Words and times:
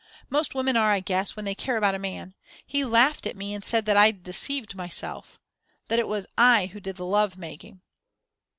Most 0.31 0.55
women 0.55 0.75
are, 0.77 0.91
I 0.91 0.99
guess, 0.99 1.35
when 1.35 1.45
they 1.45 1.53
care 1.53 1.77
about 1.77 1.93
a 1.93 1.99
man. 1.99 2.33
He 2.65 2.83
laughed 2.83 3.27
at 3.27 3.35
me 3.35 3.53
and 3.53 3.63
said 3.63 3.85
that 3.85 3.95
I'd 3.97 4.23
deceived 4.23 4.73
myself 4.73 5.39
that 5.89 5.99
it 5.99 6.07
was 6.07 6.25
I 6.39 6.65
who 6.73 6.79
did 6.79 6.95
the 6.95 7.05
love 7.05 7.37
making. 7.37 7.81